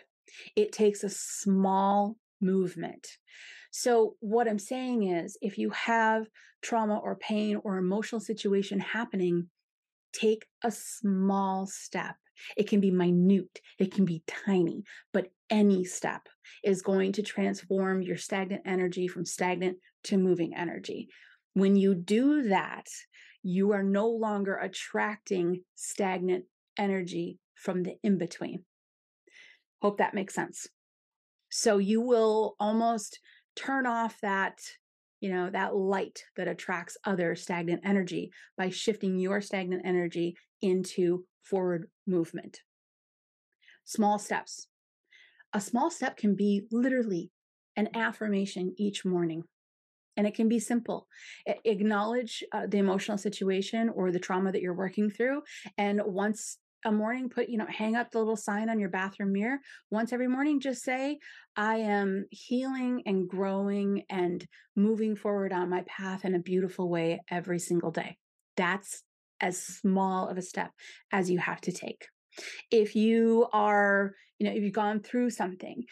It 0.57 0.73
takes 0.73 1.05
a 1.05 1.11
small 1.11 2.17
movement. 2.45 3.07
So, 3.71 4.15
what 4.21 4.47
I'm 4.47 4.59
saying 4.59 5.11
is, 5.11 5.37
if 5.41 5.59
you 5.59 5.71
have 5.71 6.27
trauma 6.63 6.99
or 6.99 7.17
pain 7.17 7.61
or 7.65 7.77
emotional 7.77 8.21
situation 8.21 8.79
happening, 8.79 9.49
take 10.13 10.47
a 10.63 10.71
small 10.71 11.67
step. 11.67 12.15
It 12.57 12.69
can 12.69 12.81
be 12.81 12.91
minute, 12.91 13.61
it 13.79 13.93
can 13.93 14.05
be 14.05 14.23
tiny, 14.27 14.85
but 15.13 15.29
any 15.51 15.85
step 15.85 16.29
is 16.63 16.83
going 16.83 17.13
to 17.13 17.23
transform 17.23 18.03
your 18.03 18.17
stagnant 18.17 18.63
energy 18.67 19.09
from 19.09 19.25
stagnant 19.25 19.79
to 20.05 20.19
moving 20.19 20.55
energy. 20.55 21.09
When 21.55 21.77
you 21.77 21.95
do 21.95 22.45
that, 22.49 22.87
you 23.43 23.73
are 23.73 23.83
no 23.83 24.09
longer 24.09 24.57
attracting 24.57 25.63
stagnant 25.75 26.45
energy 26.79 27.39
from 27.55 27.83
the 27.83 27.95
in 28.03 28.19
between. 28.19 28.65
Hope 29.81 29.99
that 29.99 30.15
makes 30.15 30.35
sense. 30.35 30.67
So 31.57 31.79
you 31.79 32.01
will 32.01 32.57
almost 32.59 33.21
turn 33.55 33.87
off 33.87 34.21
that 34.23 34.59
you 35.21 35.31
know 35.31 35.51
that 35.51 35.77
light 35.77 36.25
that 36.37 36.49
attracts 36.49 36.97
other 37.05 37.37
stagnant 37.37 37.83
energy 37.85 38.33
by 38.59 38.71
shifting 38.71 39.21
your 39.21 39.41
stagnant 39.41 39.83
energy 39.85 40.37
into 40.61 41.25
forward 41.45 41.87
movement. 42.09 42.59
Small 43.85 44.19
steps. 44.19 44.67
A 45.53 45.61
small 45.61 45.93
step 45.93 46.17
can 46.17 46.35
be 46.35 46.67
literally 46.73 47.31
an 47.77 47.89
affirmation 47.95 48.75
each 48.77 49.05
morning 49.05 49.45
and 50.17 50.27
it 50.27 50.35
can 50.35 50.49
be 50.49 50.59
simple. 50.59 51.07
Acknowledge 51.65 52.43
uh, 52.51 52.67
the 52.67 52.79
emotional 52.79 53.17
situation 53.17 53.91
or 53.91 54.11
the 54.11 54.19
trauma 54.19 54.51
that 54.51 54.61
you're 54.61 54.75
working 54.75 55.09
through 55.09 55.43
and 55.79 56.01
once 56.05 56.59
a 56.85 56.93
morning, 56.93 57.29
put, 57.29 57.49
you 57.49 57.57
know, 57.57 57.67
hang 57.69 57.97
up 57.97 58.11
the 58.11 58.19
little 58.19 58.37
sign 58.37 58.69
on 58.69 58.79
your 58.79 58.91
bathroom 58.91 59.33
mirror. 59.33 59.59
Once 59.91 60.13
every 60.13 60.29
morning, 60.29 60.61
just 60.61 60.83
say, 60.83 61.19
I 61.57 61.77
am 61.77 62.27
healing 62.31 63.03
and 63.07 63.29
growing 63.29 64.03
and 64.11 64.45
moving 64.77 65.17
forward 65.17 65.53
on 65.53 65.71
my 65.71 65.83
path 65.87 66.25
in 66.25 66.35
a 66.35 66.41
beautiful 66.41 66.89
way 66.89 67.21
every 67.31 67.59
single 67.59 67.91
day. 67.91 68.17
That's 68.57 69.03
as 69.41 69.61
small 69.61 70.29
of 70.29 70.39
a 70.39 70.43
step 70.43 70.71
as 71.13 71.31
you 71.31 71.39
have 71.39 71.61
to 71.63 71.73
take. 71.73 72.07
If 72.71 72.95
you 72.95 73.47
are, 73.53 74.13
you 74.39 74.47
know, 74.47 74.55
if 74.55 74.63
you've 74.63 74.73
gone 74.73 75.01
through 75.01 75.31
something, 75.31 75.85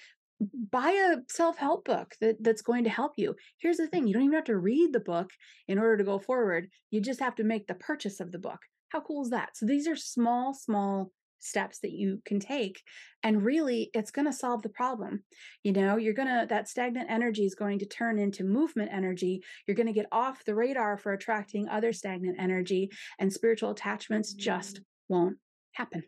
buy 0.70 0.90
a 0.90 1.18
self-help 1.30 1.84
book 1.84 2.14
that, 2.20 2.36
that's 2.40 2.62
going 2.62 2.84
to 2.84 2.90
help 2.90 3.12
you. 3.16 3.34
Here's 3.58 3.76
the 3.76 3.86
thing, 3.86 4.06
you 4.06 4.12
don't 4.12 4.24
even 4.24 4.34
have 4.34 4.44
to 4.44 4.58
read 4.58 4.92
the 4.92 5.00
book 5.00 5.30
in 5.68 5.78
order 5.78 5.96
to 5.98 6.04
go 6.04 6.18
forward. 6.18 6.68
You 6.90 7.00
just 7.00 7.20
have 7.20 7.36
to 7.36 7.44
make 7.44 7.66
the 7.66 7.74
purchase 7.74 8.20
of 8.20 8.32
the 8.32 8.38
book. 8.38 8.58
How 8.92 9.00
cool 9.00 9.22
is 9.22 9.30
that? 9.30 9.56
So 9.56 9.66
these 9.66 9.88
are 9.88 9.96
small, 9.96 10.52
small 10.52 11.12
steps 11.38 11.80
that 11.80 11.90
you 11.90 12.20
can 12.24 12.38
take 12.38 12.80
and 13.24 13.42
really 13.42 13.90
it's 13.94 14.12
going 14.12 14.26
to 14.26 14.32
solve 14.32 14.62
the 14.62 14.68
problem. 14.68 15.24
You 15.64 15.72
know 15.72 15.96
you're 15.96 16.14
going 16.14 16.28
to 16.28 16.46
that 16.48 16.68
stagnant 16.68 17.10
energy 17.10 17.44
is 17.44 17.56
going 17.56 17.80
to 17.80 17.86
turn 17.86 18.18
into 18.18 18.44
movement 18.44 18.90
energy. 18.92 19.42
You're 19.66 19.74
going 19.74 19.88
to 19.88 19.92
get 19.92 20.06
off 20.12 20.44
the 20.44 20.54
radar 20.54 20.96
for 20.98 21.12
attracting 21.12 21.68
other 21.68 21.92
stagnant 21.92 22.36
energy 22.38 22.90
and 23.18 23.32
spiritual 23.32 23.70
attachments 23.70 24.34
just 24.34 24.76
mm. 24.76 24.82
won't 25.08 25.38
happen. 25.72 26.04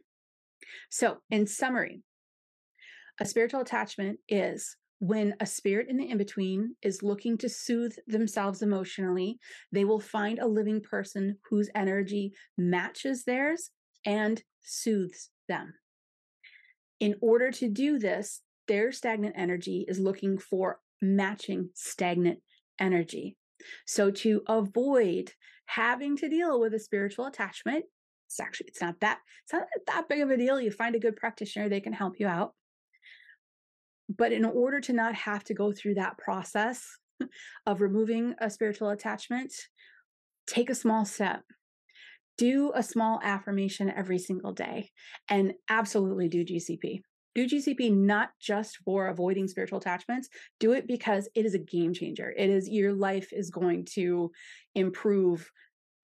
So 0.89 1.17
in 1.31 1.47
summary 1.47 2.03
a 3.21 3.25
spiritual 3.25 3.61
attachment 3.61 4.19
is 4.29 4.77
when 4.99 5.35
a 5.41 5.47
spirit 5.47 5.89
in 5.89 5.97
the 5.97 6.09
in 6.09 6.19
between 6.19 6.77
is 6.83 7.03
looking 7.03 7.37
to 7.39 7.49
soothe 7.49 7.95
themselves 8.07 8.63
emotionally, 8.63 9.39
they 9.73 9.85
will 9.85 10.01
find 10.01 10.39
a 10.39 10.47
living 10.47 10.81
person 10.81 11.37
whose 11.51 11.71
energy 11.75 12.33
matches 12.57 13.25
theirs 13.25 13.71
and 14.07 14.43
soothes 14.63 15.31
them. 15.49 15.75
In 17.01 17.17
order 17.21 17.51
to 17.51 17.69
do 17.69 17.99
this, 17.99 18.41
their 18.69 18.93
stagnant 18.93 19.35
energy 19.37 19.85
is 19.89 19.99
looking 19.99 20.39
for 20.39 20.81
matching 21.03 21.71
stagnant 21.75 22.39
energy. 22.79 23.37
So 23.87 24.11
to 24.11 24.43
avoid 24.49 25.33
having 25.67 26.17
to 26.19 26.29
deal 26.29 26.61
with 26.61 26.75
a 26.75 26.79
spiritual 26.79 27.27
attachment, 27.27 27.85
it's 28.27 28.41
actually 28.41 28.69
it's 28.69 28.81
not 28.81 29.01
that 29.01 29.19
it's 29.45 29.53
not 29.53 29.65
that 29.87 30.09
big 30.09 30.21
of 30.21 30.31
a 30.31 30.37
deal. 30.37 30.61
You 30.61 30.71
find 30.71 30.95
a 30.95 31.01
good 31.01 31.17
practitioner, 31.17 31.69
they 31.69 31.81
can 31.81 31.93
help 31.93 32.15
you 32.19 32.27
out. 32.27 32.55
But 34.09 34.33
in 34.33 34.45
order 34.45 34.81
to 34.81 34.93
not 34.93 35.15
have 35.15 35.45
to 35.45 35.55
go 35.55 35.73
through 35.73 35.95
that 35.95 36.19
process 36.19 36.85
of 37.67 37.81
removing 37.81 38.35
a 38.39 38.51
spiritual 38.51 38.91
attachment, 38.91 39.53
take 40.47 40.71
a 40.71 40.75
small 40.75 41.05
step. 41.05 41.43
Do 42.37 42.73
a 42.75 42.83
small 42.83 43.21
affirmation 43.23 43.91
every 43.91 44.19
single 44.19 44.53
day 44.53 44.91
and 45.29 45.53
absolutely 45.71 46.29
do 46.29 46.45
GCP. 46.45 47.01
Do 47.35 47.49
GCP 47.49 47.93
not 47.93 48.31
just 48.41 48.79
for 48.85 49.09
avoiding 49.09 49.49
spiritual 49.49 49.79
attachments, 49.79 50.29
do 50.61 50.73
it 50.73 50.87
because 50.87 51.29
it 51.35 51.45
is 51.45 51.55
a 51.55 51.59
game 51.59 51.93
changer. 51.93 52.33
It 52.37 52.51
is 52.51 52.69
your 52.69 52.93
life 52.93 53.29
is 53.33 53.51
going 53.51 53.87
to 53.95 54.31
improve 54.75 55.51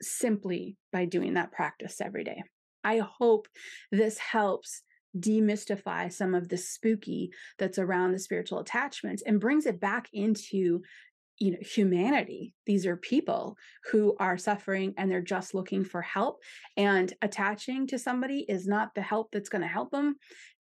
simply 0.03 0.77
by 0.93 1.05
doing 1.05 1.35
that 1.35 1.53
practice 1.53 2.01
every 2.01 2.25
day. 2.25 2.43
I 2.83 2.99
hope 2.99 3.47
this 3.93 4.19
helps 4.19 4.83
demystify 5.19 6.13
some 6.13 6.35
of 6.35 6.49
the 6.49 6.57
spooky 6.57 7.31
that's 7.59 7.79
around 7.79 8.13
the 8.13 8.19
spiritual 8.19 8.61
attachments 8.61 9.23
and 9.27 9.41
brings 9.41 9.67
it 9.67 9.81
back 9.81 10.09
into 10.13 10.83
you 11.39 11.53
know 11.53 11.59
humanity. 11.63 12.55
These 12.67 12.87
are 12.87 12.97
people 12.97 13.57
who 13.91 14.15
are 14.21 14.37
suffering 14.37 14.95
and 14.97 15.11
they're 15.11 15.23
just 15.23 15.55
looking 15.55 15.85
for 15.85 16.03
help 16.03 16.43
and 16.77 17.13
attaching 17.23 17.87
to 17.89 17.99
somebody 17.99 18.45
is 18.49 18.67
not 18.67 18.95
the 18.95 19.03
help 19.03 19.33
that's 19.33 19.49
going 19.49 19.63
to 19.63 19.69
help 19.69 19.91
them 19.91 20.17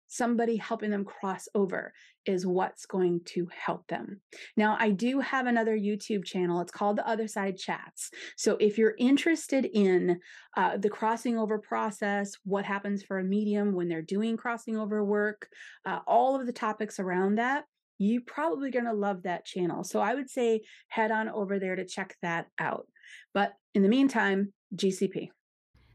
somebody 0.07 0.57
helping 0.57 0.91
them 0.91 1.05
cross 1.05 1.47
over 1.55 1.93
is 2.25 2.45
what's 2.45 2.85
going 2.85 3.21
to 3.25 3.47
help 3.55 3.87
them. 3.87 4.21
Now, 4.57 4.77
I 4.79 4.91
do 4.91 5.19
have 5.19 5.47
another 5.47 5.77
YouTube 5.77 6.25
channel. 6.25 6.61
It's 6.61 6.71
called 6.71 6.97
The 6.97 7.07
Other 7.07 7.27
Side 7.27 7.57
Chats. 7.57 8.09
So 8.37 8.57
if 8.59 8.77
you're 8.77 8.95
interested 8.97 9.65
in 9.65 10.19
uh, 10.57 10.77
the 10.77 10.89
crossing 10.89 11.37
over 11.37 11.59
process, 11.59 12.33
what 12.43 12.65
happens 12.65 13.03
for 13.03 13.19
a 13.19 13.23
medium 13.23 13.73
when 13.73 13.87
they're 13.87 14.01
doing 14.01 14.37
crossing 14.37 14.77
over 14.77 15.03
work, 15.03 15.47
uh, 15.85 15.99
all 16.07 16.39
of 16.39 16.45
the 16.45 16.53
topics 16.53 16.99
around 16.99 17.35
that, 17.35 17.65
you're 17.97 18.21
probably 18.25 18.71
going 18.71 18.85
to 18.85 18.93
love 18.93 19.23
that 19.23 19.45
channel. 19.45 19.83
So 19.83 20.01
I 20.01 20.15
would 20.15 20.29
say 20.29 20.61
head 20.89 21.11
on 21.11 21.29
over 21.29 21.59
there 21.59 21.75
to 21.75 21.85
check 21.85 22.15
that 22.21 22.47
out. 22.59 22.87
But 23.33 23.53
in 23.73 23.83
the 23.83 23.89
meantime, 23.89 24.53
GCP. 24.75 25.29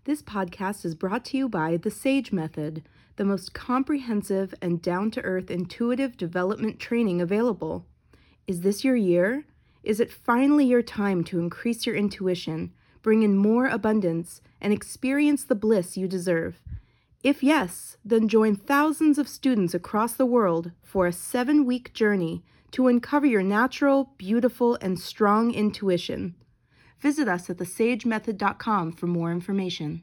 This 0.05 0.23
podcast 0.23 0.87
is 0.87 0.95
brought 0.95 1.27
to 1.27 1.37
you 1.37 1.47
by 1.47 1.77
the 1.77 1.91
SAGE 1.91 2.33
Method, 2.33 2.83
the 3.17 3.25
most 3.25 3.53
comprehensive 3.53 4.55
and 4.63 4.81
down 4.81 5.11
to 5.11 5.21
earth 5.21 5.51
intuitive 5.51 6.17
development 6.17 6.79
training 6.79 7.21
available. 7.21 7.85
Is 8.47 8.63
this 8.63 8.83
your 8.83 8.97
year? 8.97 9.45
Is 9.83 10.01
it 10.01 10.11
finally 10.11 10.65
your 10.65 10.81
time 10.81 11.23
to 11.25 11.39
increase 11.39 11.85
your 11.85 11.97
intuition, 11.97 12.73
bring 13.03 13.23
in 13.23 13.37
more 13.37 13.67
abundance, 13.67 14.41
and 14.59 14.73
experience 14.73 15.45
the 15.45 15.55
bliss 15.55 15.99
you 15.99 16.09
deserve? 16.09 16.63
If 17.23 17.43
yes, 17.43 17.99
then 18.03 18.27
join 18.27 18.57
thousands 18.57 19.19
of 19.19 19.29
students 19.29 19.75
across 19.75 20.15
the 20.15 20.25
world 20.25 20.73
for 20.83 21.07
a 21.07 21.13
seven 21.13 21.67
week 21.67 21.93
journey 21.93 22.43
to 22.71 22.87
uncover 22.87 23.27
your 23.27 23.43
natural, 23.43 24.15
beautiful, 24.17 24.79
and 24.81 24.99
strong 24.99 25.53
intuition. 25.53 26.37
Visit 27.01 27.29
us 27.29 27.49
at 27.49 27.57
thesagemethod.com 27.57 28.93
for 28.93 29.07
more 29.07 29.33
information. 29.33 30.03